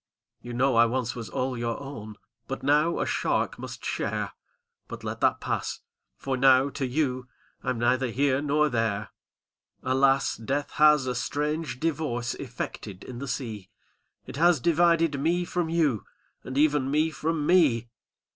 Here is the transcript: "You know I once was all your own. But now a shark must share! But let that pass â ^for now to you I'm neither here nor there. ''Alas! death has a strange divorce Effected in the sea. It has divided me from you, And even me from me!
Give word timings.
"You 0.41 0.53
know 0.53 0.77
I 0.77 0.87
once 0.87 1.13
was 1.13 1.29
all 1.29 1.55
your 1.55 1.79
own. 1.79 2.15
But 2.47 2.63
now 2.63 2.97
a 2.99 3.05
shark 3.05 3.59
must 3.59 3.85
share! 3.85 4.31
But 4.87 5.03
let 5.03 5.21
that 5.21 5.39
pass 5.39 5.77
â 6.19 6.23
^for 6.25 6.39
now 6.39 6.69
to 6.71 6.87
you 6.87 7.27
I'm 7.61 7.77
neither 7.77 8.09
here 8.09 8.41
nor 8.41 8.67
there. 8.67 9.11
''Alas! 9.83 10.37
death 10.43 10.71
has 10.81 11.05
a 11.05 11.13
strange 11.13 11.79
divorce 11.79 12.33
Effected 12.33 13.03
in 13.03 13.19
the 13.19 13.27
sea. 13.27 13.69
It 14.25 14.37
has 14.37 14.59
divided 14.59 15.19
me 15.19 15.45
from 15.45 15.69
you, 15.69 16.03
And 16.43 16.57
even 16.57 16.89
me 16.89 17.11
from 17.11 17.45
me! 17.45 17.89